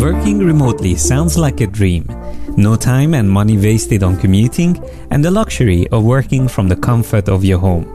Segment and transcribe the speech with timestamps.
[0.00, 2.06] Working remotely sounds like a dream.
[2.56, 7.28] No time and money wasted on commuting, and the luxury of working from the comfort
[7.28, 7.86] of your home.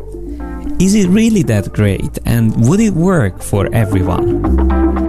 [0.80, 5.05] Is it really that great, and would it work for everyone?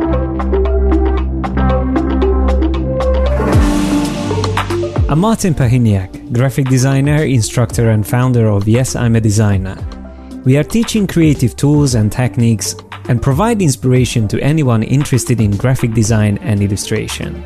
[5.08, 9.78] I'm Martin Perhiniak, graphic designer, instructor, and founder of Yes, I'm a Designer.
[10.44, 12.74] We are teaching creative tools and techniques
[13.08, 17.44] and provide inspiration to anyone interested in graphic design and illustration.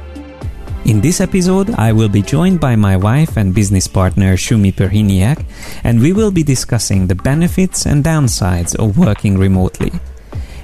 [0.87, 5.45] In this episode, I will be joined by my wife and business partner Shumi Perhiniak,
[5.85, 9.93] and we will be discussing the benefits and downsides of working remotely.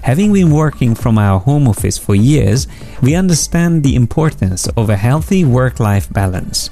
[0.06, 2.68] Having been working from our home office for years,
[3.02, 6.70] we understand the importance of a healthy work life balance.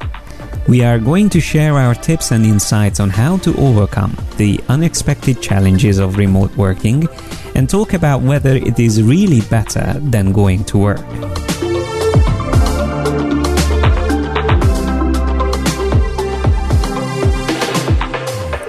[0.66, 5.42] We are going to share our tips and insights on how to overcome the unexpected
[5.42, 7.06] challenges of remote working
[7.54, 11.53] and talk about whether it is really better than going to work.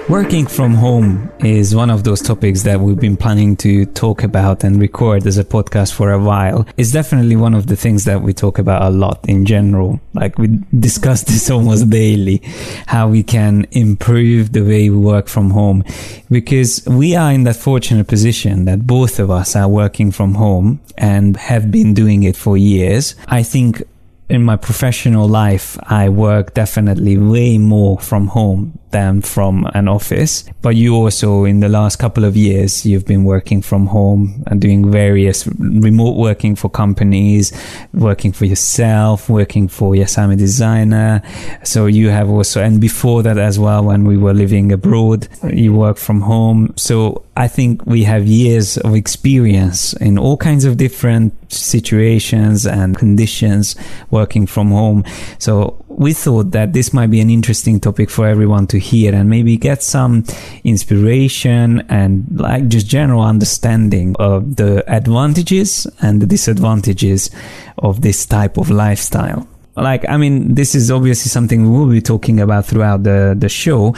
[0.08, 4.62] Working from home is one of those topics that we've been planning to talk about
[4.62, 6.64] and record as a podcast for a while.
[6.76, 10.00] It's definitely one of the things that we talk about a lot in general.
[10.14, 12.40] Like we discuss this almost daily,
[12.86, 15.82] how we can improve the way we work from home
[16.30, 20.78] because we are in that fortunate position that both of us are working from home
[20.96, 23.16] and have been doing it for years.
[23.26, 23.82] I think
[24.28, 30.44] in my professional life, I work definitely way more from home than from an office.
[30.62, 34.58] But you also, in the last couple of years, you've been working from home and
[34.58, 37.52] doing various remote working for companies,
[37.92, 41.20] working for yourself, working for Yes, I'm a Designer.
[41.62, 45.74] So you have also, and before that as well, when we were living abroad, you
[45.74, 46.72] work from home.
[46.76, 52.96] So I think we have years of experience in all kinds of different situations and
[52.96, 53.76] conditions
[54.10, 55.04] working from home.
[55.38, 59.30] So we thought that this might be an interesting topic for everyone to hear and
[59.30, 60.24] maybe get some
[60.62, 67.30] inspiration and like just general understanding of the advantages and the disadvantages
[67.78, 72.02] of this type of lifestyle like i mean this is obviously something we will be
[72.02, 73.94] talking about throughout the the show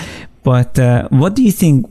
[0.48, 1.86] but uh, what do you think?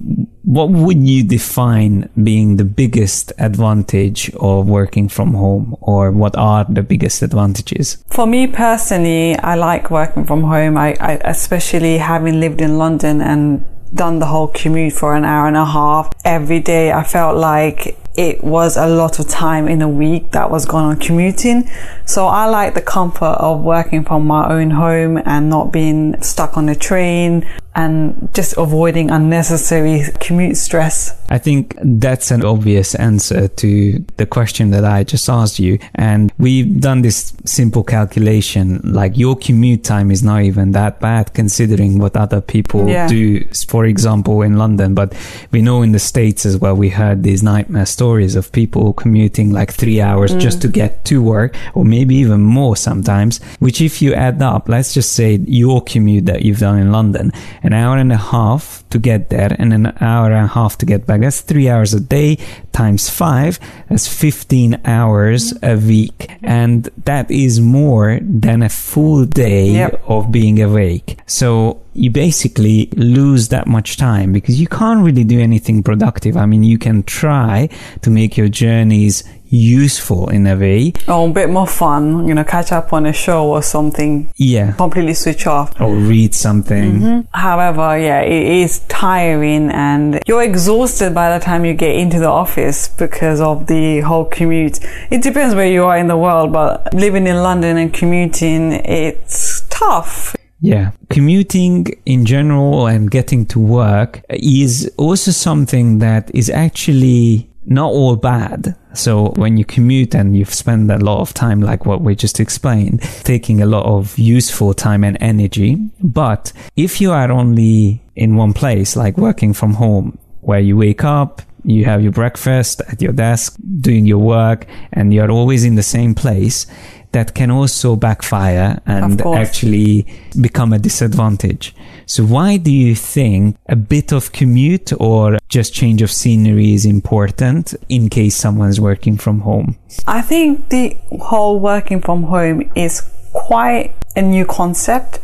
[0.48, 6.64] What would you define being the biggest advantage of working from home, or what are
[6.70, 8.02] the biggest advantages?
[8.08, 10.78] For me personally, I like working from home.
[10.78, 15.50] I, I especially having lived in London and done the whole commute for an hour
[15.50, 16.94] and a half every day.
[16.94, 20.86] I felt like it was a lot of time in a week that was gone
[20.86, 21.70] on commuting.
[22.06, 26.56] So I like the comfort of working from my own home and not being stuck
[26.56, 27.46] on a train
[27.78, 31.16] and just avoiding unnecessary commute stress.
[31.30, 35.78] I think that's an obvious answer to the question that I just asked you.
[35.94, 41.34] And we've done this simple calculation like your commute time is not even that bad
[41.36, 43.08] considering what other people yeah.
[43.08, 44.96] do, for example, in London.
[44.96, 45.14] But
[45.52, 49.52] we know in the States as well, we heard these nightmare stories of people commuting
[49.52, 50.40] like three hours mm.
[50.40, 54.68] just to get to work or maybe even more sometimes, which if you add up,
[54.68, 57.32] let's just say your commute that you've done in London
[57.68, 60.86] an hour and a half to get there and an hour and a half to
[60.86, 61.20] get back.
[61.20, 62.38] That's three hours a day
[62.72, 63.60] times five.
[63.90, 66.32] That's 15 hours a week.
[66.42, 70.02] And that is more than a full day yep.
[70.08, 71.20] of being awake.
[71.26, 76.38] So you basically lose that much time because you can't really do anything productive.
[76.38, 77.68] I mean, you can try
[78.04, 80.94] to make your journeys useful in a way.
[81.08, 84.32] Oh, a bit more fun, you know, catch up on a show or something.
[84.36, 84.74] Yeah.
[84.74, 85.80] Completely switch off.
[85.80, 87.00] Or read something.
[87.00, 87.20] Mm-hmm.
[87.34, 92.28] However, yeah, it is tiring and you're exhausted by the time you get into the
[92.28, 94.80] office because of the whole commute.
[95.12, 99.62] It depends where you are in the world, but living in London and commuting, it's
[99.70, 100.36] tough.
[100.60, 100.92] Yeah.
[101.10, 108.16] Commuting in general and getting to work is also something that is actually not all
[108.16, 108.76] bad.
[108.94, 112.40] So when you commute and you've spent a lot of time, like what we just
[112.40, 115.76] explained, taking a lot of useful time and energy.
[116.02, 121.04] But if you are only in one place, like working from home, where you wake
[121.04, 125.76] up, you have your breakfast at your desk, doing your work, and you're always in
[125.76, 126.66] the same place,
[127.12, 130.06] that can also backfire and actually
[130.40, 131.74] become a disadvantage.
[132.06, 136.86] So why do you think a bit of commute or just change of scenery is
[136.86, 139.78] important in case someone's working from home?
[140.06, 143.02] I think the whole working from home is
[143.48, 145.20] quite a new concept.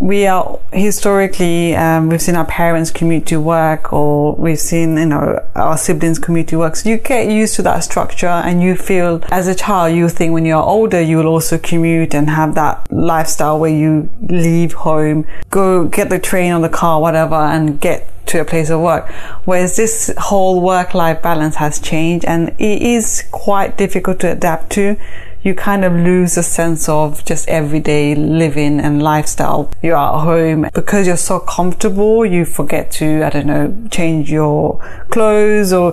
[0.00, 5.06] We are historically, um, we've seen our parents commute to work or we've seen, you
[5.06, 6.74] know, our siblings commute to work.
[6.74, 10.32] So you get used to that structure and you feel as a child, you think
[10.32, 15.24] when you're older, you will also commute and have that lifestyle where you leave home,
[15.50, 19.08] go get the train or the car, whatever, and get to a place of work.
[19.44, 24.70] Whereas this whole work life balance has changed and it is quite difficult to adapt
[24.72, 24.96] to.
[25.44, 29.70] You kind of lose a sense of just everyday living and lifestyle.
[29.82, 34.78] You're at home because you're so comfortable, you forget to, I don't know, change your
[35.10, 35.92] clothes or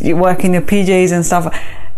[0.00, 1.52] you work in your PJs and stuff.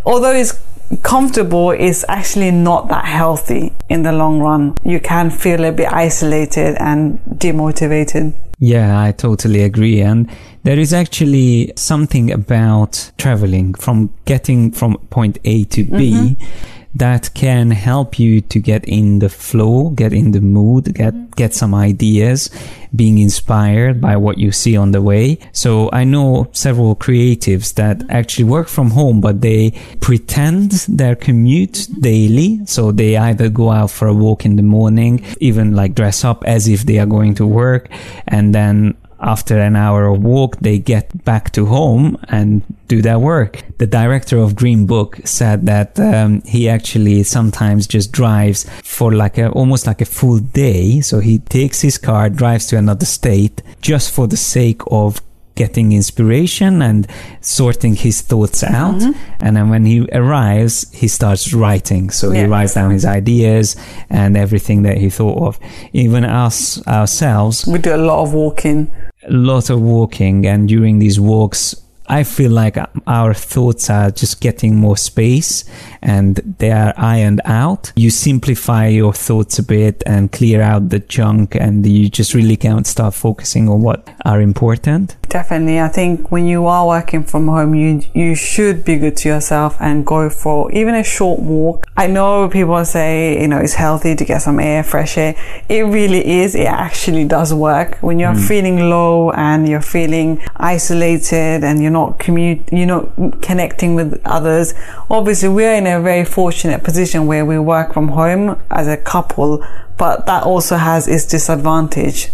[0.06, 0.58] Although it's
[1.02, 4.76] comfortable is actually not that healthy in the long run.
[4.84, 8.34] You can feel a bit isolated and demotivated.
[8.58, 10.00] Yeah, I totally agree.
[10.00, 10.30] And
[10.62, 16.81] there is actually something about traveling from getting from point A to B Mm-hmm.
[16.94, 21.30] That can help you to get in the flow, get in the mood, get, mm-hmm.
[21.30, 22.50] get some ideas,
[22.94, 25.38] being inspired by what you see on the way.
[25.52, 28.10] So I know several creatives that mm-hmm.
[28.10, 32.00] actually work from home, but they pretend their commute mm-hmm.
[32.00, 32.60] daily.
[32.66, 36.44] So they either go out for a walk in the morning, even like dress up
[36.44, 37.88] as if they are going to work
[38.26, 43.18] and then after an hour of walk, they get back to home and do their
[43.18, 43.62] work.
[43.78, 49.38] The director of Green Book said that um, he actually sometimes just drives for like
[49.38, 51.00] a almost like a full day.
[51.00, 55.20] So he takes his car, drives to another state just for the sake of
[55.54, 57.06] getting inspiration and
[57.40, 59.00] sorting his thoughts out.
[59.40, 62.10] And then when he arrives, he starts writing.
[62.10, 63.76] So he writes down his ideas
[64.08, 65.60] and everything that he thought of.
[65.92, 68.90] Even us ourselves, We do a lot of walking.
[69.24, 71.74] A lot of walking and during these walks
[72.12, 75.64] I feel like uh, our thoughts are just getting more space
[76.02, 77.90] and they are ironed out.
[77.96, 82.58] You simplify your thoughts a bit and clear out the junk and you just really
[82.58, 85.16] can start focusing on what are important.
[85.30, 85.80] Definitely.
[85.80, 89.78] I think when you are working from home, you, you should be good to yourself
[89.80, 91.86] and go for even a short walk.
[91.96, 95.34] I know people say, you know, it's healthy to get some air, fresh air.
[95.70, 96.54] It really is.
[96.54, 97.96] It actually does work.
[98.02, 98.48] When you're mm.
[98.48, 104.74] feeling low and you're feeling isolated and you're not commute, you're not connecting with others.
[105.10, 109.64] Obviously, we're in a very fortunate position where we work from home as a couple,
[109.98, 112.30] but that also has its disadvantage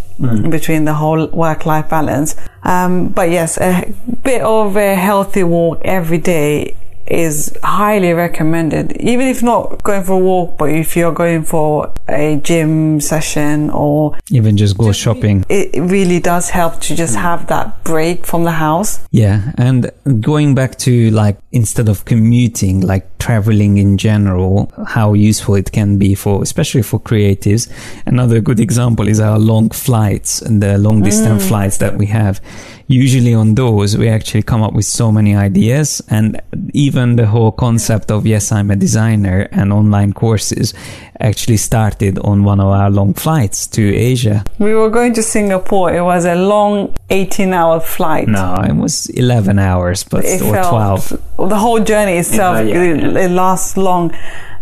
[0.50, 2.34] between the whole work-life balance.
[2.64, 3.94] Um, but yes, a
[4.24, 6.74] bit of a healthy walk every day
[7.10, 8.92] is highly recommended.
[9.00, 13.70] Even if not going for a walk, but if you're going for a gym session
[13.70, 15.44] or Even just go shopping.
[15.48, 17.20] it it really does help to just mm.
[17.20, 19.00] have that break from the house.
[19.10, 19.90] Yeah, and
[20.20, 25.98] going back to like instead of commuting, like traveling in general, how useful it can
[25.98, 27.62] be for, especially for creatives.
[28.06, 31.48] Another good example is our long flights and the long distance mm.
[31.48, 32.40] flights that we have.
[32.86, 36.40] Usually on those, we actually come up with so many ideas and
[36.72, 40.74] even the whole concept of yes, I'm a designer and online courses
[41.20, 44.44] actually started on one of our long flights to Asia.
[44.58, 45.94] We were going to Singapore.
[45.94, 48.26] It was a long 18 hour flight.
[48.26, 51.48] No, it was 11 hours, but it or felt 12.
[51.48, 54.12] the whole journey itself Yeah, yeah, it, it lasts long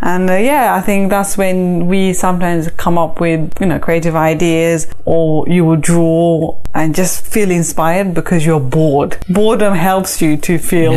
[0.01, 4.15] and uh, yeah i think that's when we sometimes come up with you know creative
[4.15, 9.17] ideas or you will draw and just feel inspired because you're bored.
[9.29, 10.93] Boredom helps you to feel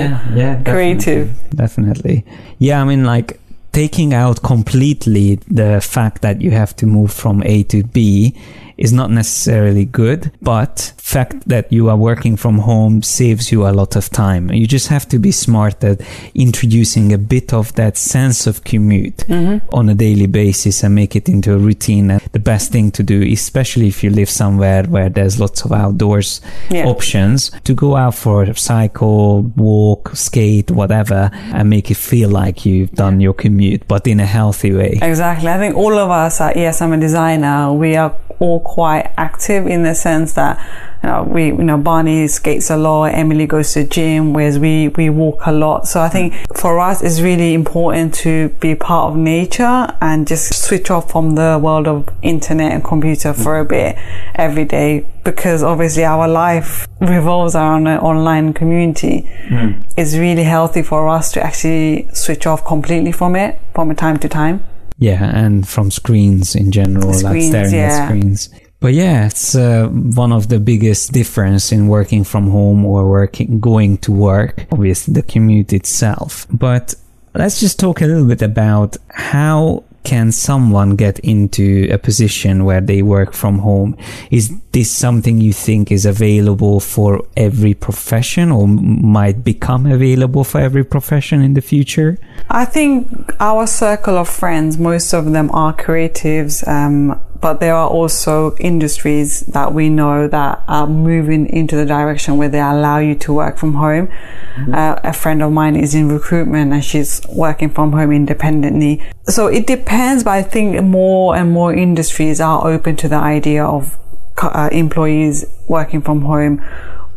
[0.65, 1.33] creative.
[1.55, 2.25] Definitely.
[2.59, 3.41] Yeah, I mean, like
[3.73, 8.37] taking out completely the fact that you have to move from A to B
[8.81, 13.73] is not necessarily good, but fact that you are working from home saves you a
[13.73, 14.51] lot of time.
[14.53, 16.01] You just have to be smart at
[16.35, 19.59] introducing a bit of that sense of commute mm-hmm.
[19.75, 22.11] on a daily basis and make it into a routine.
[22.11, 25.73] And the best thing to do, especially if you live somewhere where there's lots of
[25.73, 26.87] outdoors Yeah.
[26.87, 32.65] options, to go out for a cycle, walk, skate, whatever, and make it feel like
[32.65, 34.99] you've done your commute, but in a healthy way.
[35.03, 35.49] Exactly.
[35.49, 37.73] I think all of us at Yes, I'm a designer.
[37.73, 40.57] We are all quite active in the sense that
[41.03, 44.61] you know, we, you know, Barney skates a lot, Emily goes to the gym, whereas
[44.61, 45.89] we, we walk a lot.
[45.89, 50.55] So I think for us, it's really important to be part of nature and just
[50.55, 53.97] switch off from the world of internet and computer for a bit
[54.37, 59.29] every day because obviously our life revolves around an online community.
[59.49, 59.93] Mm.
[59.97, 64.29] It's really healthy for us to actually switch off completely from it from time to
[64.29, 64.63] time.
[65.01, 67.81] Yeah, and from screens in general, like Screens, staring yeah.
[67.81, 68.51] at screens.
[68.81, 73.61] But yeah, it's uh, one of the biggest difference in working from home or working
[73.61, 74.67] going to work.
[74.73, 76.47] Obviously, the commute itself.
[76.51, 76.95] But
[77.35, 82.81] let's just talk a little bit about how can someone get into a position where
[82.81, 83.97] they work from home?
[84.31, 90.59] Is this something you think is available for every profession or might become available for
[90.59, 92.19] every profession in the future?
[92.49, 93.09] I think
[93.41, 96.67] our circle of friends, most of them are creatives.
[96.67, 102.37] Um, but there are also industries that we know that are moving into the direction
[102.37, 104.09] where they allow you to work from home.
[104.09, 104.75] Mm-hmm.
[104.75, 109.03] Uh, a friend of mine is in recruitment and she's working from home independently.
[109.25, 113.65] So it depends, but I think more and more industries are open to the idea
[113.65, 113.97] of
[114.43, 116.63] uh, employees working from home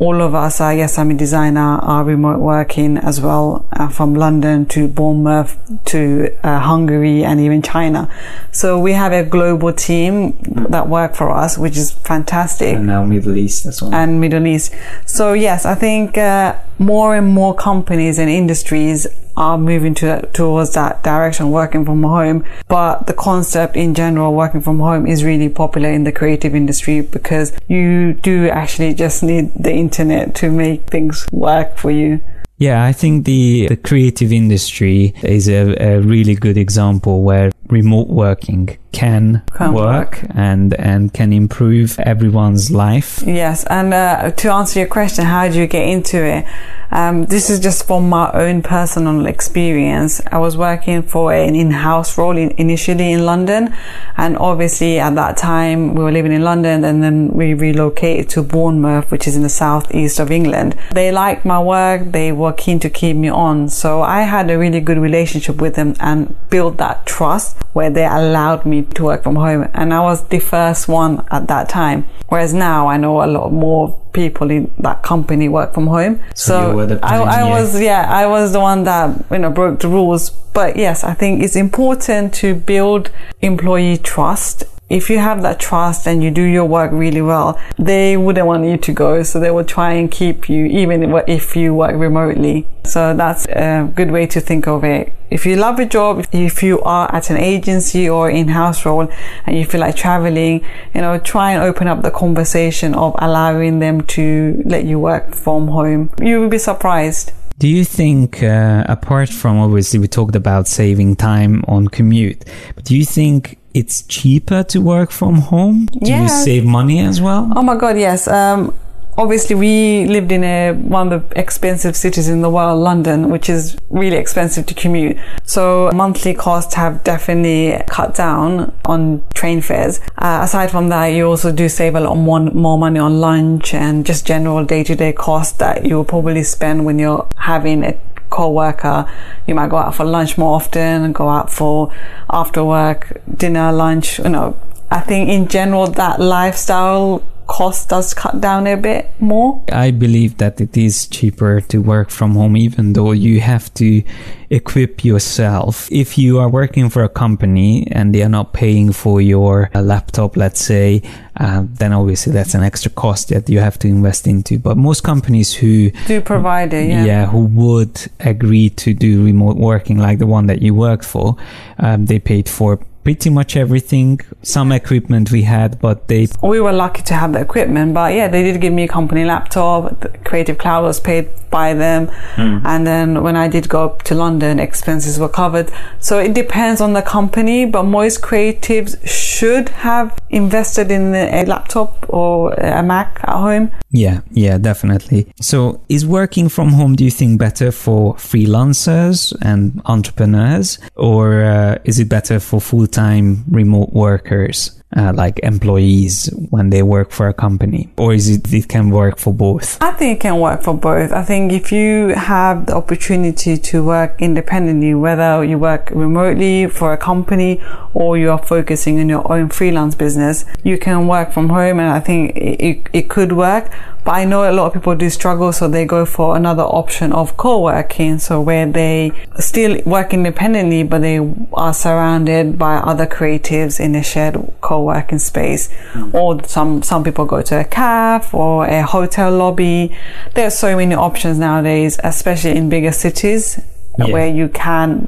[0.04, 4.14] all of us, I guess I'm a designer, are remote working as well, uh, from
[4.14, 8.10] London to Bournemouth to uh, Hungary and even China.
[8.52, 10.38] So we have a global team
[10.70, 12.76] that work for us, which is fantastic.
[12.76, 13.96] And now Middle East as well.
[13.96, 14.76] And Middle East.
[15.06, 20.74] So yes, I think uh, more and more companies and industries are moving to towards
[20.74, 22.46] that direction, working from home.
[22.68, 27.02] But the concept in general, working from home, is really popular in the creative industry
[27.02, 32.22] because you do actually just need the internet to make things work for you.
[32.58, 38.08] Yeah, I think the, the creative industry is a, a really good example where remote
[38.08, 43.22] working can, can work, work, and and can improve everyone's life.
[43.26, 46.46] Yes, and uh, to answer your question, how do you get into it?
[46.92, 50.22] Um, this is just from my own personal experience.
[50.32, 53.76] I was working for an in-house role in, initially in London,
[54.16, 58.44] and obviously at that time we were living in London, and then we relocated to
[58.44, 60.78] Bournemouth, which is in the southeast of England.
[60.92, 64.58] They liked my work; they were keen to keep me on, so I had a
[64.60, 69.24] really good relationship with them and built that trust where they allowed me to work
[69.24, 72.06] from home, and I was the first one at that time.
[72.28, 76.20] Whereas now I know a lot more people in that company work from home.
[76.36, 79.88] So, so I, I was, yeah, I was the one that, you know, broke the
[79.88, 80.30] rules.
[80.30, 83.10] But yes, I think it's important to build
[83.42, 88.16] employee trust if you have that trust and you do your work really well, they
[88.16, 89.24] wouldn't want you to go.
[89.24, 92.68] So they will try and keep you even if you work remotely.
[92.86, 95.14] So that's a good way to think of it.
[95.32, 99.10] If you love your job, if you are at an agency or in-house role
[99.48, 103.80] and you feel like traveling, you know, try and open up the conversation of allowing
[103.80, 106.12] them to let you work from home.
[106.22, 107.32] You will be surprised.
[107.58, 112.46] Do you think, uh, apart from obviously we talked about saving time on commute,
[112.76, 115.86] but do you think it's cheaper to work from home?
[115.86, 116.24] Do yeah.
[116.24, 117.52] you save money as well?
[117.56, 118.28] Oh my god, yes.
[118.28, 118.74] Um,
[119.18, 123.50] obviously we lived in a one of the expensive cities in the world london which
[123.50, 130.00] is really expensive to commute so monthly costs have definitely cut down on train fares
[130.18, 133.74] uh, aside from that you also do save a lot more, more money on lunch
[133.74, 137.98] and just general day-to-day costs that you will probably spend when you're having a
[138.34, 139.06] co-worker.
[139.48, 141.94] You might go out for lunch more often and go out for
[142.30, 144.58] after work, dinner, lunch, you know.
[144.92, 149.62] I think in general that lifestyle cost does cut down a bit more.
[149.72, 154.04] I believe that it is cheaper to work from home, even though you have to
[154.50, 155.92] equip yourself.
[155.92, 159.82] If you are working for a company and they are not paying for your uh,
[159.82, 161.02] laptop, let's say,
[161.38, 164.60] uh, then obviously that's an extra cost that you have to invest into.
[164.60, 169.58] But most companies who do provide it, yeah, yeah who would agree to do remote
[169.58, 171.36] working, like the one that you worked for,
[171.80, 174.20] um, they paid for pretty much everything.
[174.42, 176.28] Some equipment we had, but they.
[176.42, 179.26] We were lucky to have the equipment, but yeah, they did give me a company
[179.26, 180.00] laptop.
[180.00, 182.08] The Creative Cloud was paid by them.
[182.36, 182.62] Mm.
[182.66, 185.72] And then when I did go up to London, expenses were covered.
[186.00, 192.06] So it depends on the company, but most creatives should have invested in a laptop
[192.10, 193.72] or a Mac at home.
[193.92, 195.32] Yeah, yeah, definitely.
[195.40, 201.78] So is working from home, do you think, better for freelancers and entrepreneurs, or uh,
[201.86, 204.80] is it better for full time remote workers?
[204.96, 209.18] Uh, like employees when they work for a company or is it it can work
[209.18, 212.76] for both i think it can work for both i think if you have the
[212.76, 217.60] opportunity to work independently whether you work remotely for a company
[217.96, 221.90] or you are focusing on your own freelance business you can work from home and
[221.90, 223.72] i think it, it, it could work
[224.04, 227.14] but I know a lot of people do struggle, so they go for another option
[227.14, 228.20] of co-working.
[228.20, 231.20] So where they still work independently, but they
[231.54, 235.70] are surrounded by other creatives in a shared co-working space.
[235.94, 236.14] Mm.
[236.14, 239.98] Or some, some people go to a cafe or a hotel lobby.
[240.34, 243.62] There are so many options nowadays, especially in bigger cities
[243.98, 244.12] yeah.
[244.12, 245.08] where you can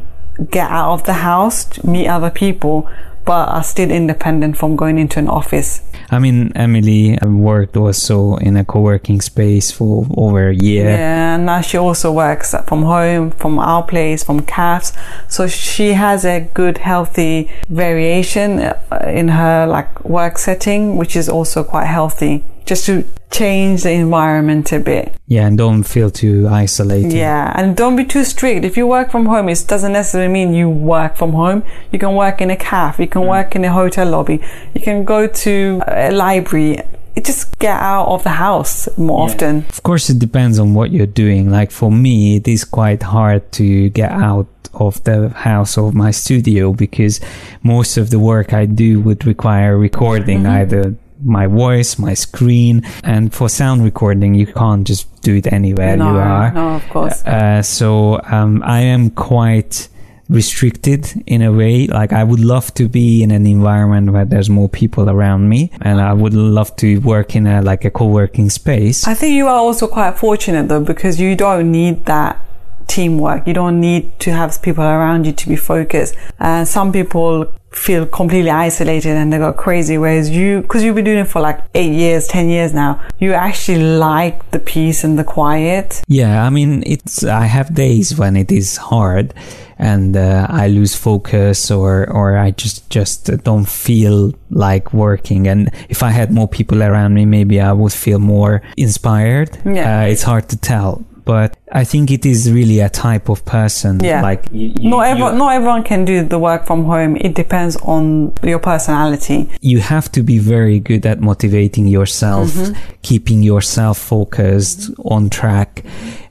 [0.51, 2.89] get out of the house, meet other people
[3.25, 5.81] but are still independent from going into an office.
[6.11, 10.89] I mean, Emily worked also in a co-working space for over a year.
[10.89, 14.95] Yeah, and now she also works from home, from our place, from CAFS.
[15.27, 18.77] So she has a good, healthy variation uh,
[19.07, 22.43] in her like work setting, which is also quite healthy.
[22.65, 25.13] Just to change the environment a bit.
[25.27, 27.13] Yeah, and don't feel too isolated.
[27.13, 28.65] Yeah, and don't be too strict.
[28.65, 31.63] If you work from home, it doesn't necessarily mean you work from home.
[31.91, 33.27] You can work in a cafe, you can Mm.
[33.29, 34.39] work in a hotel lobby,
[34.73, 36.79] you can go to a library.
[37.21, 39.25] Just get out of the house more Yeah.
[39.33, 39.65] often.
[39.69, 41.49] Of course, it depends on what you're doing.
[41.49, 46.11] Like for me, it is quite hard to get out of the house of my
[46.11, 47.21] studio because
[47.63, 50.59] most of the work I do would require recording Mm-hmm.
[50.59, 50.93] either
[51.25, 56.11] my voice, my screen, and for sound recording, you can't just do it anywhere no,
[56.11, 56.51] you are.
[56.53, 57.25] no, of course.
[57.25, 59.89] Uh, so um, I am quite
[60.29, 61.87] restricted in a way.
[61.87, 65.71] Like I would love to be in an environment where there's more people around me,
[65.81, 69.07] and I would love to work in a like a co-working space.
[69.07, 72.39] I think you are also quite fortunate though because you don't need that
[72.87, 73.47] teamwork.
[73.47, 76.15] You don't need to have people around you to be focused.
[76.39, 81.05] Uh, some people feel completely isolated and they go crazy, whereas you, because you've been
[81.05, 85.19] doing it for like eight years, ten years now, you actually like the peace and
[85.19, 86.01] the quiet.
[86.07, 89.33] Yeah, I mean, it's I have days when it is hard,
[89.77, 95.47] and uh, I lose focus, or or I just just don't feel like working.
[95.47, 99.57] And if I had more people around me, maybe I would feel more inspired.
[99.65, 100.03] Yeah.
[100.03, 103.99] uh, it's hard to tell, but I think it is really a type of person.
[103.99, 104.21] Yeah.
[104.21, 107.17] like you, you, Not everyone, not everyone can do the work from home.
[107.17, 109.49] It depends on your personality.
[109.61, 112.79] you have to be very good at motivating yourself, mm-hmm.
[113.01, 115.83] keeping yourself focused on track.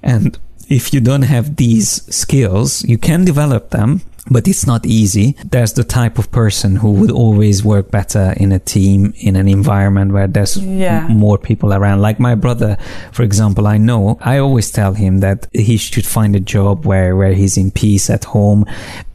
[0.02, 5.37] And if you don't have these skills, you can develop them, but it's not easy.
[5.45, 9.49] There's the type of person who would always work better in a team, in an
[9.49, 11.07] environment where there's Yeah.
[11.11, 12.00] m- more people around.
[12.00, 12.76] Like my brother,
[13.12, 17.14] for example, I know, I always tell him that he should find a job where,
[17.16, 18.64] where he's in peace at home.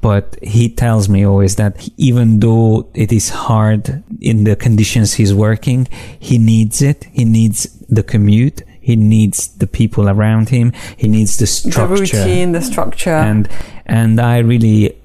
[0.01, 5.33] But he tells me always that even though it is hard in the conditions he's
[5.33, 5.87] working,
[6.19, 7.07] he needs it.
[7.11, 8.61] He needs the commute.
[8.79, 10.71] He needs the people around him.
[10.97, 13.09] He needs the structure The routine, the structure.
[13.11, 13.47] and
[13.85, 14.95] and I really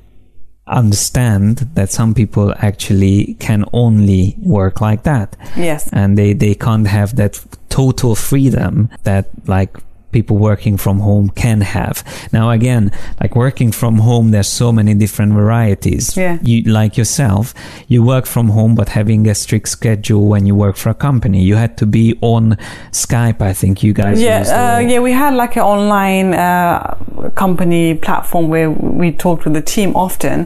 [0.66, 5.90] understand that some people actually can only work like that yes.
[5.92, 9.76] and they they can't have that total freedom that like
[10.16, 11.96] people working from home can have
[12.38, 12.84] now again
[13.20, 16.38] like working from home there's so many different varieties Yeah.
[16.50, 17.44] you like yourself
[17.92, 21.38] you work from home but having a strict schedule when you work for a company
[21.50, 22.44] you had to be on
[23.04, 27.30] skype i think you guys Yeah, used, uh, yeah, we had like an online uh,
[27.34, 30.36] company platform where we talked with the team often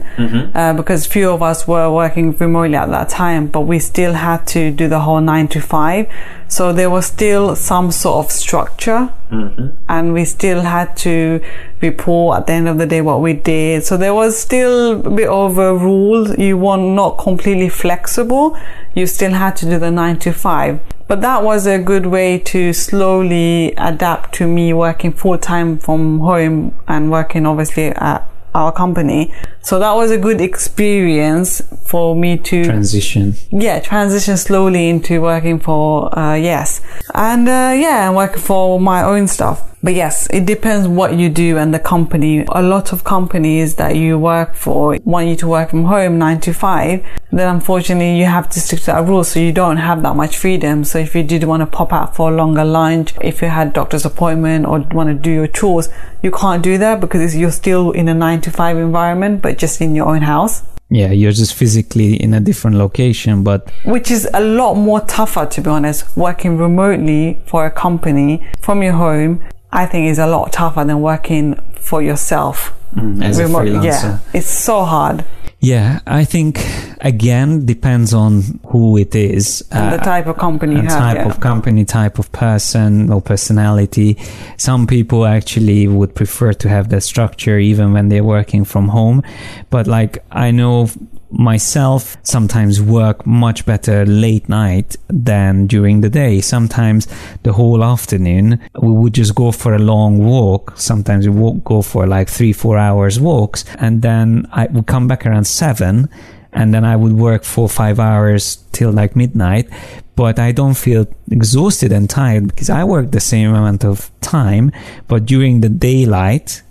[0.55, 4.39] uh, because few of us were working remotely at that time, but we still had
[4.55, 6.07] to do the whole nine to five.
[6.49, 9.67] So there was still some sort of structure mm-hmm.
[9.87, 11.41] and we still had to
[11.79, 13.83] report at the end of the day what we did.
[13.83, 16.33] So there was still a bit of a rule.
[16.33, 18.57] You were not completely flexible.
[18.95, 20.79] You still had to do the nine to five.
[21.07, 26.19] But that was a good way to slowly adapt to me working full time from
[26.19, 29.31] home and working obviously at our company.
[29.61, 35.59] So that was a good experience for me to transition yeah, transition slowly into working
[35.59, 36.81] for uh, Yes,
[37.13, 39.65] and uh, yeah, and working for my own stuff.
[39.81, 42.45] But yes, it depends what you do and the company.
[42.49, 46.41] A lot of companies that you work for want you to work from home nine
[46.41, 47.05] to five.
[47.31, 50.37] Then unfortunately you have to stick to that rule, so you don't have that much
[50.37, 50.83] freedom.
[50.83, 53.71] So if you did want to pop out for a longer lunch, if you had
[53.71, 55.87] doctor's appointment or want to do your chores,
[56.21, 59.81] you can't do that because you're still in a nine to five environment, but just
[59.81, 60.61] in your own house?
[60.91, 65.45] Yeah you're just physically in a different location but which is a lot more tougher
[65.47, 66.05] to be honest.
[66.15, 68.31] Working remotely for a company
[68.61, 71.55] from your home i think is a lot tougher than working
[71.89, 72.73] for yourself.
[72.95, 73.83] Mm, as a freelancer.
[73.83, 75.23] yeah it's so hard
[75.61, 76.65] Yeah, I think
[77.01, 79.61] again depends on who it is.
[79.71, 81.27] and the uh, type of company have type yeah.
[81.27, 84.17] of company, type of person or personality.
[84.57, 89.21] Some people actually would prefer to have that structure even when they're working from home.
[89.69, 90.89] But like I know
[91.31, 96.41] myself sometimes work much better late night than during the day.
[96.41, 97.07] Sometimes
[97.43, 100.73] the whole afternoon we would just go for a long walk.
[100.75, 105.07] Sometimes we would go for like three, four hours walks and then I would come
[105.07, 106.09] back around seven
[106.51, 109.69] and then I would work four or five hours till like midnight.
[110.15, 114.71] But I don't feel exhausted and tired because I work the same amount of time,
[115.07, 116.61] but during the daylight,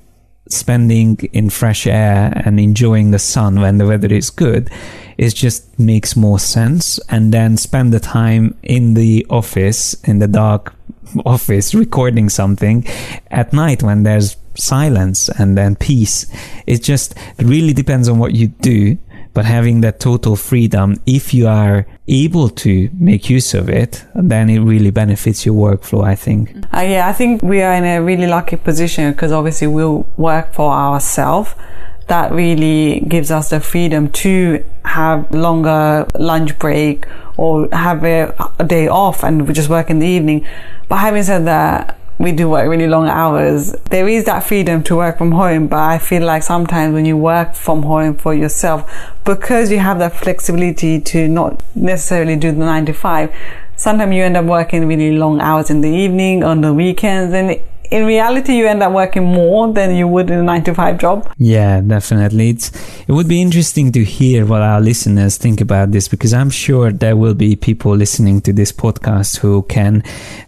[0.49, 4.71] spending in fresh air and enjoying the sun when the weather is good
[5.19, 6.99] it just makes more sense.
[7.11, 10.75] And then spend the time in the office in the dark
[11.27, 12.87] office recording something.
[13.31, 16.27] At night when there's silence and then peace.
[16.67, 18.97] It just really depends on what you do
[19.35, 24.49] but having that total freedom if you are able to make use of it then
[24.51, 28.03] it really benefits your workflow i think uh, yeah i think we are in a
[28.03, 31.55] really lucky position because obviously we'll work for ourselves
[32.09, 38.65] that really gives us the freedom to have longer lunch break or have a, a
[38.65, 40.47] day off and we just work in the evening.
[40.89, 43.73] But having said that, we do work really long hours.
[43.91, 47.17] There is that freedom to work from home, but I feel like sometimes when you
[47.17, 48.91] work from home for yourself,
[49.25, 53.33] because you have that flexibility to not necessarily do the nine to five,
[53.77, 57.61] sometimes you end up working really long hours in the evening, on the weekends, and
[57.91, 60.99] in reality you end up working more than you would in a 9 to 5
[60.99, 61.33] job.
[61.39, 62.51] Yeah definitely.
[62.51, 62.71] It's
[63.09, 66.91] it would be interesting to hear what our listeners think about this because i'm sure
[66.93, 70.03] there will be people listening to this podcast who can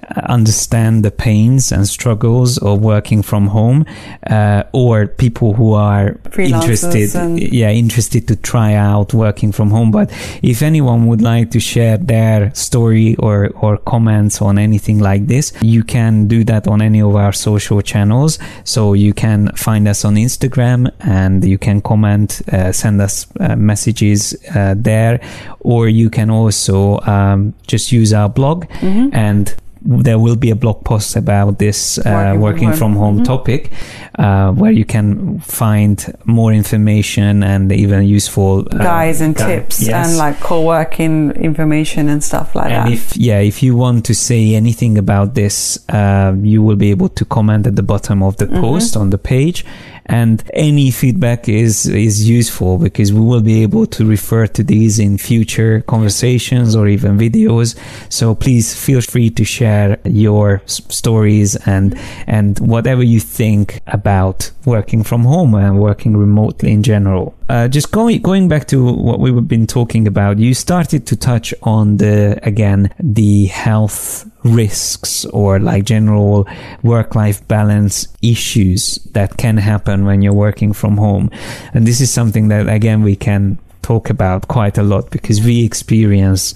[0.09, 3.85] uh, understand the pains and struggles of working from home
[4.29, 7.11] uh, or people who are interested
[7.53, 9.91] yeah interested to try out working from home.
[9.91, 10.11] But
[10.43, 15.53] if anyone would like to share their story or or comments on anything like this
[15.63, 18.39] you can do that on any of our our social channels.
[18.65, 23.57] So you can find us on Instagram and you can comment, uh, send us uh,
[23.57, 25.21] messages uh, there,
[25.61, 29.15] or you can also um, just use our blog mm-hmm.
[29.15, 33.25] and there will be a blog post about this uh, working, working, from home, mm-hmm.
[33.25, 33.71] topic
[34.19, 40.09] uh, where you can find more information and even useful uh, guides and tips yes.
[40.09, 44.15] and like co-working information and stuff like and that if yeah if you want to
[44.15, 48.37] say anything about this uh, you will be able to comment at the bottom of
[48.37, 48.61] the mm-hmm.
[48.61, 49.65] post on the page
[50.11, 54.99] and any feedback is is useful because we will be able to refer to these
[54.99, 57.79] in future conversations or even videos.
[58.13, 61.97] So please feel free to share your stories and
[62.27, 67.35] and whatever you think about working from home and working remotely in general.
[67.49, 71.55] Uh, just going going back to what we've been talking about you started to touch
[71.63, 76.49] on the again the health risks or like general
[76.83, 81.31] work life balance issues that can happen when you're working from home.
[81.75, 83.59] And this is something that again we can
[83.91, 86.55] talk about quite a lot because we experience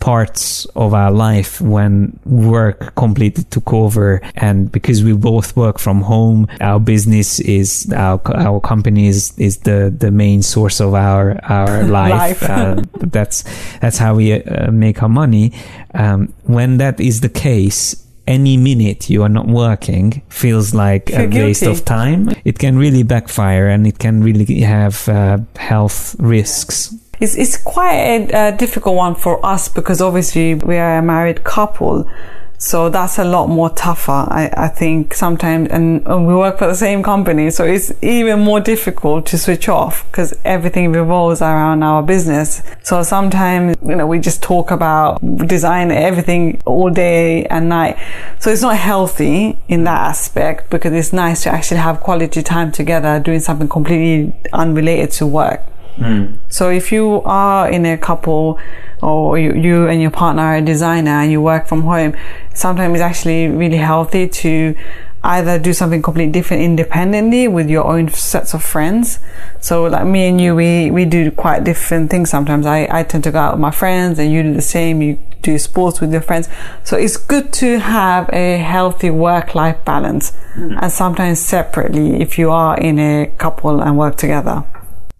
[0.00, 6.00] parts of our life when work completely took over and because we both work from
[6.00, 11.38] home our business is our our company is, is the the main source of our
[11.44, 12.50] our life, life.
[12.50, 13.44] uh, that's
[13.78, 15.52] that's how we uh, make our money
[15.94, 21.20] um, when that is the case any minute you are not working feels like Feel
[21.20, 21.44] a guilty.
[21.44, 22.30] waste of time.
[22.44, 26.94] It can really backfire and it can really have uh, health risks.
[27.20, 27.94] It's, it's quite
[28.32, 32.08] a, a difficult one for us because obviously we are a married couple.
[32.62, 36.68] So that's a lot more tougher, I, I think sometimes, and, and, we work for
[36.68, 37.50] the same company.
[37.50, 42.62] So it's even more difficult to switch off because everything revolves around our business.
[42.84, 47.96] So sometimes, you know, we just talk about design, everything all day and night.
[48.38, 52.70] So it's not healthy in that aspect because it's nice to actually have quality time
[52.70, 55.62] together doing something completely unrelated to work.
[55.96, 56.38] Mm.
[56.48, 58.58] So if you are in a couple
[59.02, 62.16] or you, you, and your partner are a designer and you work from home,
[62.54, 64.74] sometimes it's actually really healthy to
[65.24, 69.20] either do something completely different independently with your own sets of friends.
[69.60, 72.66] So like me and you, we, we do quite different things sometimes.
[72.66, 75.00] I, I tend to go out with my friends and you do the same.
[75.00, 76.48] You do sports with your friends.
[76.84, 80.78] So it's good to have a healthy work-life balance mm.
[80.80, 84.64] and sometimes separately if you are in a couple and work together.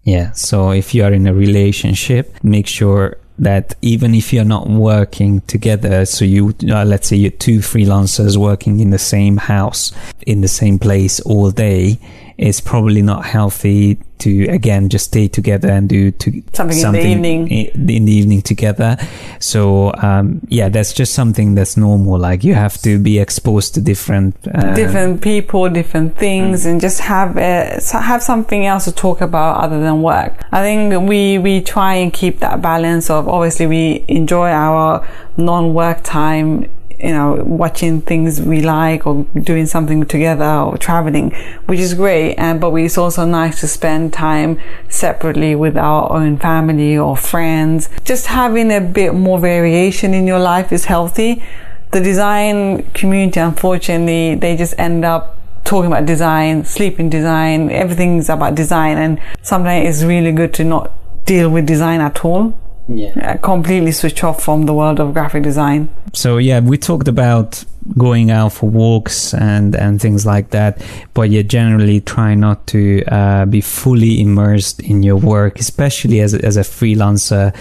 [0.03, 0.31] Yeah.
[0.31, 5.41] So if you are in a relationship, make sure that even if you're not working
[5.41, 9.91] together, so you, uh, let's say you're two freelancers working in the same house,
[10.27, 11.99] in the same place all day,
[12.43, 17.21] it's probably not healthy to again just stay together and do to something, something in
[17.21, 17.47] the evening.
[17.49, 18.97] in the evening together.
[19.39, 22.19] So um, yeah that's just something that's normal.
[22.19, 26.71] Like you have to be exposed to different uh, different people different things mm.
[26.71, 30.33] and just have a, have something else to talk about other than work.
[30.51, 36.03] I think we we try and keep that balance of obviously we enjoy our non-work
[36.03, 36.69] time
[37.03, 41.31] you know, watching things we like or doing something together or traveling,
[41.65, 42.35] which is great.
[42.35, 47.89] And, but it's also nice to spend time separately with our own family or friends.
[48.05, 51.43] Just having a bit more variation in your life is healthy.
[51.91, 58.55] The design community, unfortunately, they just end up talking about design, sleeping design, everything's about
[58.55, 58.97] design.
[58.97, 60.91] And sometimes it's really good to not
[61.25, 62.57] deal with design at all.
[62.87, 63.37] Yeah.
[63.37, 65.89] Completely switch off from the world of graphic design.
[66.13, 67.63] So yeah, we talked about
[67.97, 70.81] going out for walks and and things like that
[71.13, 76.33] but you generally try not to uh, be fully immersed in your work especially as
[76.33, 77.53] a, as a freelancer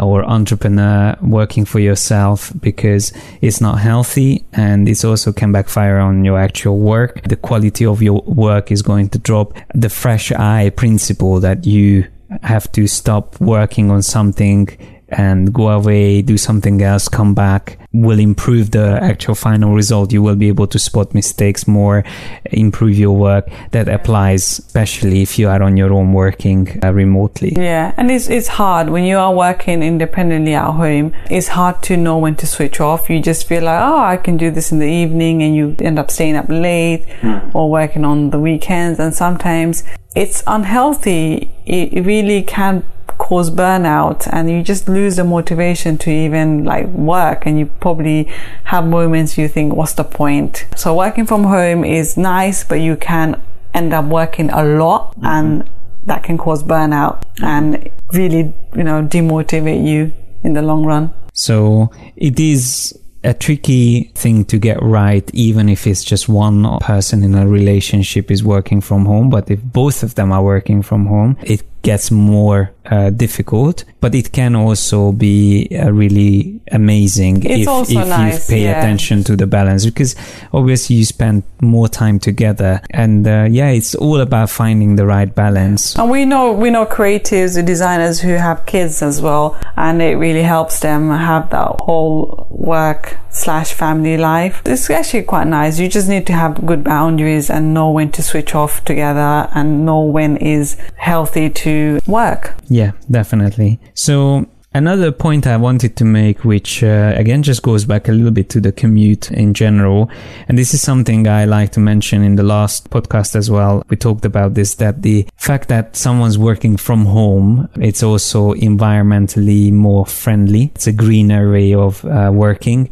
[0.00, 6.24] or entrepreneur working for yourself because it's not healthy and it's also can backfire on
[6.24, 10.70] your actual work the quality of your work is going to drop the fresh eye
[10.70, 12.06] principle that you
[12.42, 14.68] have to stop working on something
[15.08, 20.12] and go away, do something else, come back, will improve the actual final result.
[20.12, 22.04] You will be able to spot mistakes more,
[22.46, 23.48] improve your work.
[23.70, 27.52] That applies especially if you are on your own working uh, remotely.
[27.56, 31.14] Yeah, and it's it's hard when you are working independently at home.
[31.30, 33.08] It's hard to know when to switch off.
[33.08, 35.98] You just feel like, oh, I can do this in the evening, and you end
[35.98, 37.54] up staying up late mm.
[37.54, 38.98] or working on the weekends.
[38.98, 39.84] And sometimes
[40.16, 41.53] it's unhealthy.
[41.66, 42.84] It really can
[43.18, 48.24] cause burnout and you just lose the motivation to even like work and you probably
[48.64, 52.96] have moments you think what's the point so working from home is nice but you
[52.96, 53.40] can
[53.72, 55.26] end up working a lot mm-hmm.
[55.26, 55.70] and
[56.04, 61.90] that can cause burnout and really you know demotivate you in the long run so
[62.16, 67.34] it is a tricky thing to get right, even if it's just one person in
[67.34, 69.30] a relationship is working from home.
[69.30, 74.14] But if both of them are working from home, it gets more uh, difficult, but
[74.14, 78.78] it can also be uh, really amazing it's if, if nice, you pay yeah.
[78.78, 80.16] attention to the balance because
[80.52, 85.34] obviously you spend more time together and uh, yeah it's all about finding the right
[85.34, 90.00] balance and we know we know creatives the designers who have kids as well and
[90.00, 95.78] it really helps them have that whole work slash family life it's actually quite nice
[95.78, 99.84] you just need to have good boundaries and know when to switch off together and
[99.84, 102.54] know when is healthy to work.
[102.74, 103.78] Yeah, definitely.
[103.94, 108.32] So Another point I wanted to make, which uh, again just goes back a little
[108.32, 110.10] bit to the commute in general,
[110.48, 113.84] and this is something I like to mention in the last podcast as well.
[113.88, 119.70] We talked about this that the fact that someone's working from home, it's also environmentally
[119.70, 120.72] more friendly.
[120.74, 122.90] It's a greener way of uh, working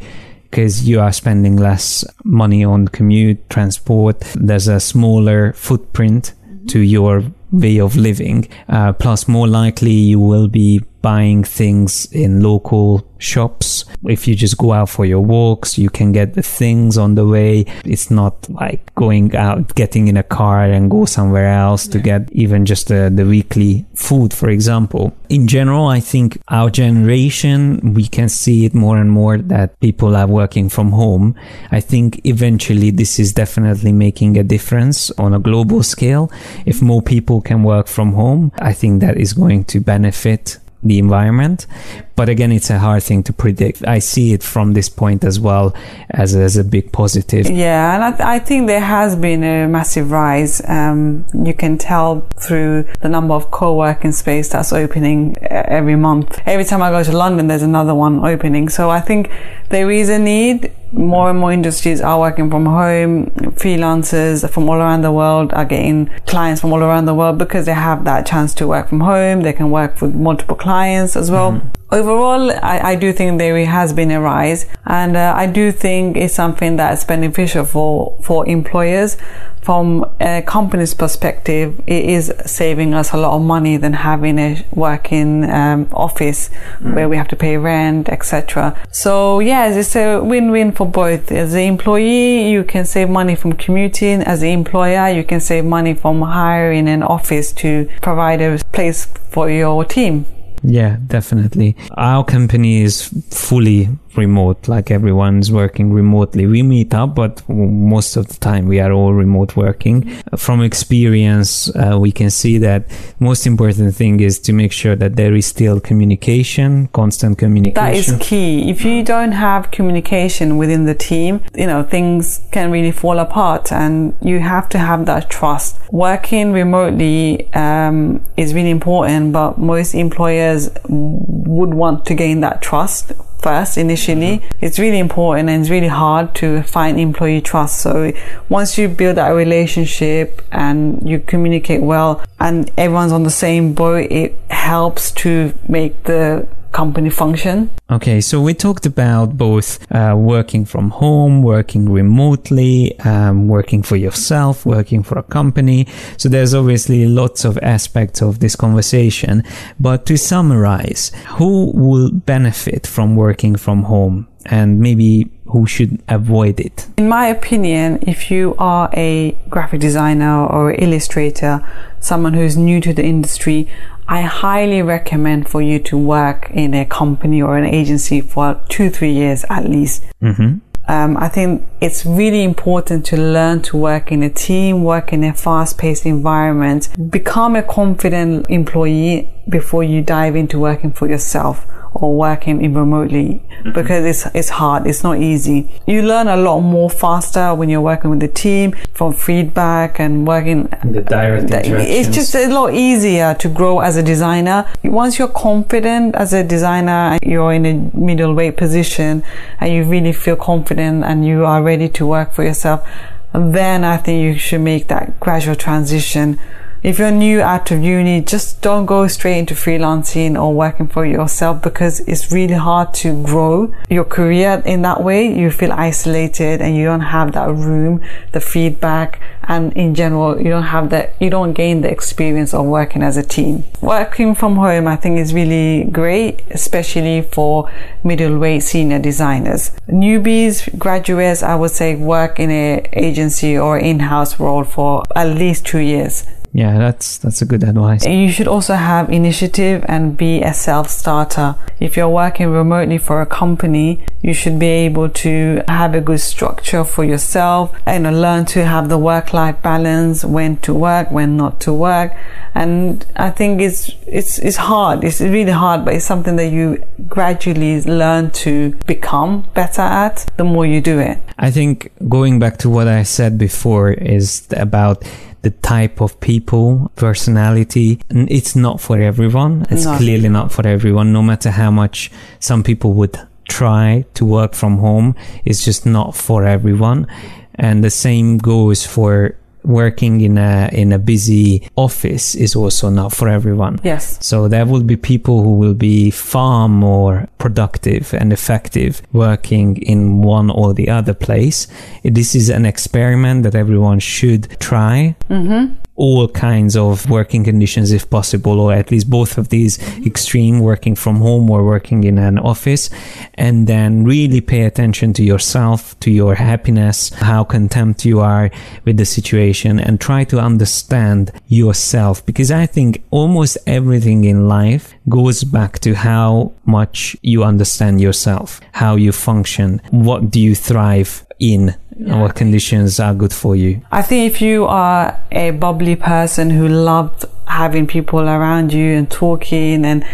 [0.49, 4.21] because you are spending less money on commute, transport.
[4.35, 6.31] There's a smaller footprint
[6.67, 8.49] to your way of living.
[8.67, 13.85] Uh, plus, more likely you will be buying things in local shops.
[14.05, 17.27] If you just go out for your walks, you can get the things on the
[17.27, 17.65] way.
[17.85, 21.91] It's not like going out, getting in a car and go somewhere else yeah.
[21.93, 25.13] to get even just the, the weekly food, for example.
[25.29, 30.15] In general, I think our generation, we can see it more and more that people
[30.15, 31.35] are working from home.
[31.71, 36.31] I think eventually this is definitely making a difference on a global scale.
[36.65, 40.99] If more people can work from home, I think that is going to benefit the
[40.99, 41.67] environment.
[42.15, 43.85] But again, it's a hard thing to predict.
[43.87, 45.75] I see it from this point as well
[46.11, 47.49] as, as a big positive.
[47.49, 50.61] Yeah, and I, th- I think there has been a massive rise.
[50.67, 56.39] Um, you can tell through the number of co-working space that's opening every month.
[56.45, 58.69] Every time I go to London, there's another one opening.
[58.69, 59.31] So I think
[59.69, 63.25] there is a need more and more industries are working from home.
[63.57, 67.65] Freelancers from all around the world are getting clients from all around the world because
[67.65, 69.41] they have that chance to work from home.
[69.41, 71.53] They can work with multiple clients as well.
[71.53, 71.67] Mm-hmm.
[72.03, 76.17] Overall, I, I, do think there has been a rise, and uh, I do think
[76.17, 79.15] it's something that's beneficial for for employers
[79.63, 84.65] from a company's perspective, it is saving us a lot of money than having a
[84.71, 86.93] working um, office mm.
[86.93, 88.77] where we have to pay rent, etc.
[88.91, 91.31] So yes, it's a win-win for both.
[91.31, 94.21] As an employee, you can save money from commuting.
[94.21, 99.05] As an employer, you can save money from hiring an office to provide a place
[99.05, 100.25] for your team.
[100.63, 101.75] Yeah, definitely.
[101.97, 106.45] Our company is fully remote, like everyone's working remotely.
[106.45, 110.09] We meet up, but most of the time we are all remote working.
[110.37, 112.85] From experience, uh, we can see that
[113.19, 117.83] most important thing is to make sure that there is still communication, constant communication.
[117.83, 118.69] That is key.
[118.69, 123.71] If you don't have communication within the team, you know, things can really fall apart
[123.71, 125.79] and you have to have that trust.
[125.91, 133.13] Working remotely um, is really important, but most employers would want to gain that trust
[133.43, 134.39] first initially.
[134.39, 134.65] Mm-hmm.
[134.65, 137.81] It's really important and it's really hard to find employee trust.
[137.81, 138.11] So
[138.49, 144.11] once you build that relationship and you communicate well and everyone's on the same boat,
[144.11, 147.69] it helps to make the company function.
[147.89, 153.95] Okay, so we talked about both uh, working from home, working remotely, um, working for
[153.95, 155.87] yourself, working for a company.
[156.17, 159.43] So there's obviously lots of aspects of this conversation.
[159.79, 164.27] But to summarize, who will benefit from working from home?
[164.45, 166.87] And maybe who should avoid it?
[166.97, 171.65] In my opinion, if you are a graphic designer or illustrator,
[171.99, 173.69] someone who's new to the industry,
[174.07, 178.89] I highly recommend for you to work in a company or an agency for two,
[178.89, 180.03] three years at least.
[180.21, 180.59] Mm-hmm.
[180.85, 185.23] Um, I think it's really important to learn to work in a team, work in
[185.23, 191.65] a fast paced environment, become a confident employee before you dive into working for yourself
[191.95, 193.71] or working in remotely mm-hmm.
[193.73, 194.87] because it's it's hard.
[194.87, 195.69] It's not easy.
[195.85, 200.27] You learn a lot more faster when you're working with the team from feedback and
[200.27, 200.63] working.
[200.83, 204.65] The direct It's just a lot easier to grow as a designer.
[204.83, 209.23] Once you're confident as a designer, you're in a middleweight position,
[209.59, 212.87] and you really feel confident and you are ready to work for yourself.
[213.33, 216.39] Then I think you should make that gradual transition
[216.83, 221.05] if you're new out of uni, just don't go straight into freelancing or working for
[221.05, 225.33] yourself because it's really hard to grow your career in that way.
[225.33, 228.01] You feel isolated and you don't have that room,
[228.33, 232.65] the feedback, and in general, you don't have that, you don't gain the experience of
[232.65, 233.63] working as a team.
[233.81, 237.71] Working from home, I think is really great, especially for
[238.03, 239.71] middleweight senior designers.
[239.87, 245.65] Newbies, graduates, I would say work in a agency or in-house role for at least
[245.65, 248.05] two years yeah, that's that's a good advice.
[248.05, 251.55] You should also have initiative and be a self-starter.
[251.79, 256.19] If you're working remotely for a company, you should be able to have a good
[256.19, 261.59] structure for yourself and learn to have the work-life balance, when to work, when not
[261.61, 262.13] to work.
[262.53, 265.03] And I think it's it's it's hard.
[265.03, 270.43] It's really hard, but it's something that you gradually learn to become better at the
[270.43, 271.17] more you do it.
[271.39, 275.03] I think going back to what I said before is about
[275.43, 277.99] the type of people, personality.
[278.09, 279.67] It's not for everyone.
[279.69, 279.97] It's no.
[279.97, 284.77] clearly not for everyone, no matter how much some people would try to work from
[284.77, 285.15] home.
[285.45, 287.07] It's just not for everyone.
[287.55, 293.13] And the same goes for working in a in a busy office is also not
[293.13, 293.79] for everyone.
[293.83, 294.17] Yes.
[294.21, 300.21] So there will be people who will be far more productive and effective working in
[300.21, 301.67] one or the other place.
[302.03, 305.15] This is an experiment that everyone should try.
[305.29, 310.05] Mm-hmm all kinds of working conditions if possible, or at least both of these mm-hmm.
[310.05, 312.89] extreme working from home or working in an office,
[313.35, 318.49] and then really pay attention to yourself, to your happiness, how content you are
[318.85, 322.25] with the situation, and try to understand yourself.
[322.25, 328.59] Because I think almost everything in life goes back to how much you understand yourself,
[328.71, 332.21] how you function, what do you thrive in yeah.
[332.21, 333.81] what conditions are good for you?
[333.91, 339.09] I think if you are a bubbly person who loved having people around you and
[339.11, 340.05] talking and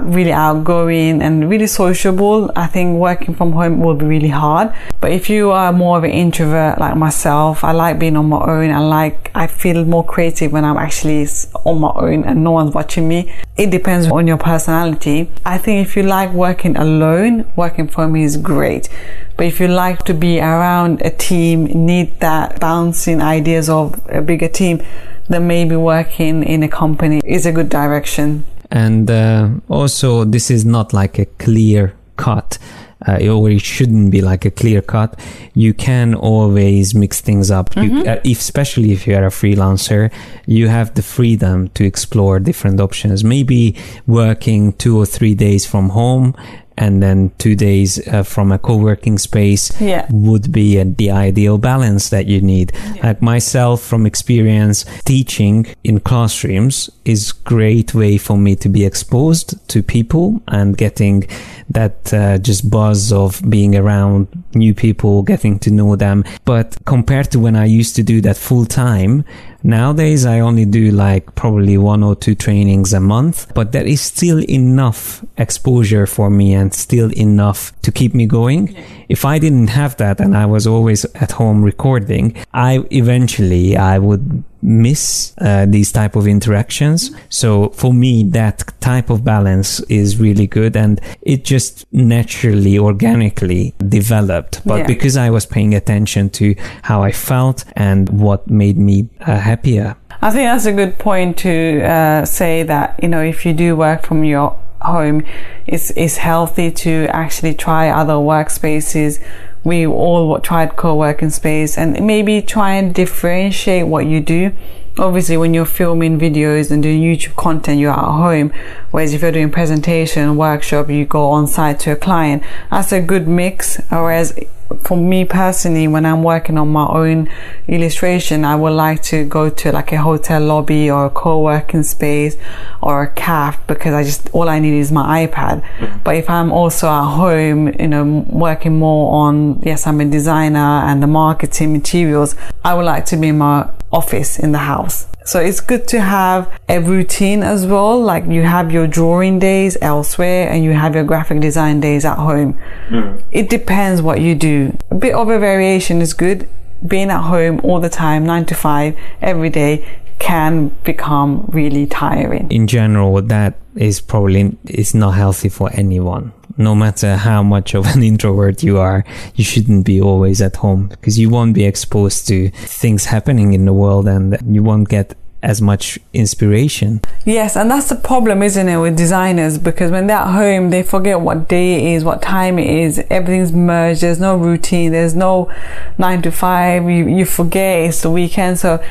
[0.00, 4.74] really outgoing and really sociable, I think working from home will be really hard.
[5.00, 8.44] But if you are more of an introvert like myself, I like being on my
[8.44, 8.70] own.
[8.70, 11.26] I like, I feel more creative when I'm actually
[11.64, 13.32] on my own and no one's watching me.
[13.56, 15.30] It depends on your personality.
[15.44, 18.88] I think if you like working alone, working from home is great.
[19.36, 24.20] But if you like to be around a team, need that bouncing ideas of a
[24.20, 24.82] bigger team,
[25.28, 28.44] then maybe working in a company is a good direction.
[28.70, 32.58] And uh, also, this is not like a clear cut.
[33.04, 35.18] Uh, or it shouldn't be like a clear cut.
[35.54, 37.70] You can always mix things up.
[37.70, 37.96] Mm-hmm.
[37.96, 40.12] You, uh, if, especially if you are a freelancer,
[40.46, 43.24] you have the freedom to explore different options.
[43.24, 43.74] Maybe
[44.06, 46.36] working two or three days from home
[46.82, 50.04] and then two days uh, from a co-working space yeah.
[50.10, 53.06] would be a, the ideal balance that you need yeah.
[53.06, 59.48] like myself from experience teaching in classrooms is great way for me to be exposed
[59.68, 61.24] to people and getting
[61.72, 67.30] that uh, just buzz of being around new people getting to know them but compared
[67.30, 69.24] to when i used to do that full time
[69.64, 74.00] Nowadays, I only do like probably one or two trainings a month, but there is
[74.00, 78.76] still enough exposure for me and still enough to keep me going.
[79.08, 83.98] If I didn't have that and I was always at home recording, I eventually I
[83.98, 90.18] would miss uh, these type of interactions so for me that type of balance is
[90.18, 94.86] really good and it just naturally organically developed but yeah.
[94.86, 99.96] because i was paying attention to how i felt and what made me uh, happier
[100.22, 103.74] i think that's a good point to uh, say that you know if you do
[103.74, 105.24] work from your home,
[105.66, 109.22] it's, it's healthy to actually try other workspaces.
[109.64, 114.52] We all tried co-working space and maybe try and differentiate what you do
[114.98, 118.52] obviously when you're filming videos and doing YouTube content, you're at home.
[118.90, 122.42] Whereas if you're doing presentation, workshop, you go on site to a client.
[122.70, 123.80] That's a good mix.
[123.90, 124.38] Whereas
[124.80, 127.28] for me personally, when I'm working on my own
[127.68, 132.36] illustration, I would like to go to like a hotel lobby or a co-working space
[132.80, 135.62] or a cafe because I just, all I need is my iPad.
[135.62, 135.98] Mm-hmm.
[136.04, 140.58] But if I'm also at home, you know, working more on, yes, I'm a designer
[140.58, 145.06] and the marketing materials, I would like to be in my office in the house.
[145.24, 148.00] So it's good to have a routine as well.
[148.00, 152.18] Like you have your drawing days elsewhere and you have your graphic design days at
[152.18, 152.58] home.
[152.88, 153.22] Mm.
[153.30, 154.76] It depends what you do.
[154.90, 156.48] A bit of a variation is good.
[156.86, 159.86] Being at home all the time, nine to five, every day
[160.18, 162.50] can become really tiring.
[162.50, 167.86] In general, that is probably is not healthy for anyone no matter how much of
[167.86, 172.26] an introvert you are, you shouldn't be always at home because you won't be exposed
[172.28, 177.00] to things happening in the world and you won't get as much inspiration.
[177.24, 179.58] Yes, and that's the problem, isn't it, with designers?
[179.58, 183.02] Because when they're at home, they forget what day it is, what time it is.
[183.10, 184.02] Everything's merged.
[184.02, 184.92] There's no routine.
[184.92, 185.52] There's no
[185.98, 186.84] nine to five.
[186.84, 188.60] You, you forget it's the weekend.
[188.60, 188.82] So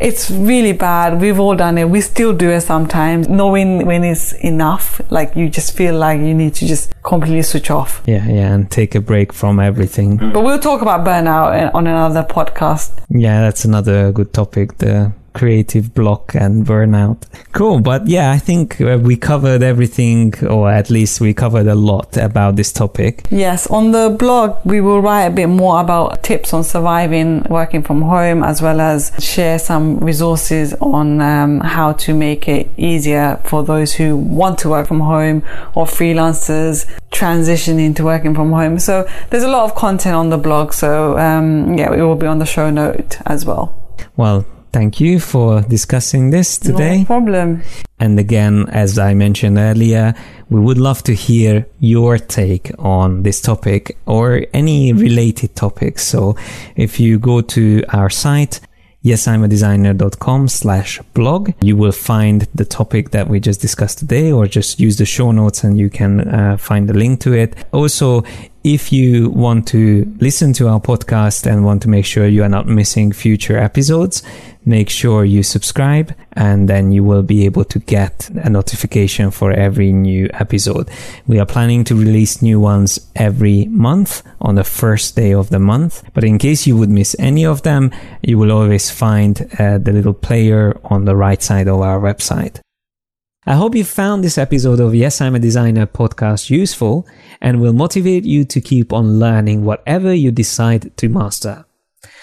[0.00, 1.20] it's really bad.
[1.20, 1.88] We've all done it.
[1.88, 5.00] We still do it sometimes, knowing when it's enough.
[5.10, 8.02] Like you just feel like you need to just completely switch off.
[8.06, 10.16] Yeah, yeah, and take a break from everything.
[10.16, 12.90] But we'll talk about burnout eh, on another podcast.
[13.10, 14.78] Yeah, that's another good topic.
[14.78, 17.26] The creative block and burnout.
[17.52, 17.80] Cool.
[17.80, 22.16] But yeah, I think uh, we covered everything, or at least we covered a lot
[22.16, 23.26] about this topic.
[23.30, 23.66] Yes.
[23.68, 28.02] On the blog, we will write a bit more about tips on surviving working from
[28.02, 33.62] home, as well as share some resources on um, how to make it easier for
[33.62, 35.42] those who want to work from home
[35.74, 38.78] or freelancers transitioning to working from home.
[38.78, 40.72] So there's a lot of content on the blog.
[40.72, 43.76] So um, yeah, it will be on the show note as well.
[44.16, 46.98] Well, thank you for discussing this today.
[46.98, 47.62] No problem.
[47.98, 50.14] And again, as I mentioned earlier,
[50.48, 56.06] we would love to hear your take on this topic or any related topics.
[56.06, 56.36] So
[56.76, 58.60] if you go to our site,
[59.04, 61.52] yesimadesigner.com slash blog.
[61.62, 65.30] You will find the topic that we just discussed today or just use the show
[65.32, 67.56] notes and you can uh, find the link to it.
[67.72, 68.24] Also,
[68.62, 72.48] if you want to listen to our podcast and want to make sure you are
[72.48, 74.22] not missing future episodes,
[74.66, 79.50] make sure you subscribe and then you will be able to get a notification for
[79.52, 80.90] every new episode.
[81.26, 85.58] We are planning to release new ones every month on the first day of the
[85.58, 86.02] month.
[86.12, 87.90] But in case you would miss any of them,
[88.22, 92.60] you will always find uh, the little player on the right side of our website.
[93.46, 97.08] I hope you found this episode of Yes, I'm a Designer podcast useful
[97.40, 101.64] and will motivate you to keep on learning whatever you decide to master.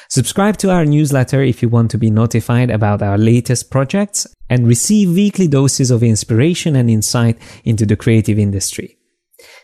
[0.10, 4.68] Subscribe to our newsletter if you want to be notified about our latest projects and
[4.68, 9.00] receive weekly doses of inspiration and insight into the creative industry.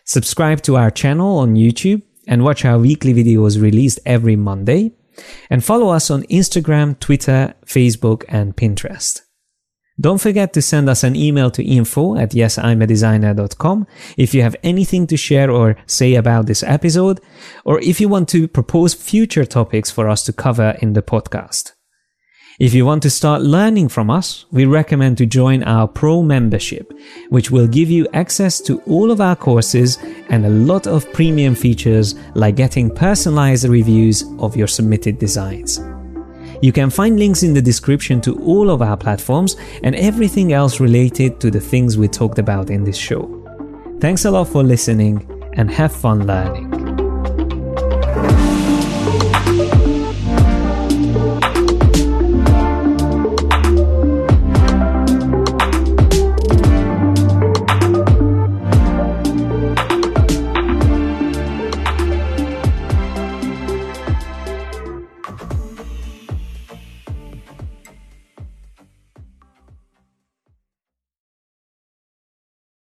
[0.05, 4.91] Subscribe to our channel on YouTube and watch our weekly videos released every Monday.
[5.51, 9.21] And follow us on Instagram, Twitter, Facebook, and Pinterest.
[9.99, 13.85] Don't forget to send us an email to info at yesimadesigner.com
[14.17, 17.21] if you have anything to share or say about this episode,
[17.63, 21.73] or if you want to propose future topics for us to cover in the podcast.
[22.59, 26.91] If you want to start learning from us, we recommend to join our pro membership,
[27.29, 29.97] which will give you access to all of our courses
[30.29, 35.79] and a lot of premium features like getting personalized reviews of your submitted designs.
[36.63, 40.79] You can find links in the description to all of our platforms and everything else
[40.79, 43.27] related to the things we talked about in this show.
[43.99, 46.72] Thanks a lot for listening and have fun learning.